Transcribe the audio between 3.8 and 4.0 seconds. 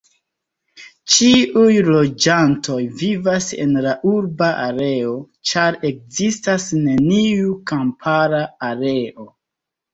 la